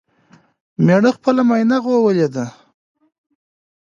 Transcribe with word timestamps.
مېړه 0.85 1.11
خپله 1.17 1.41
ماينه 1.49 1.77
غوولې 1.83 2.27
ده 2.35 2.45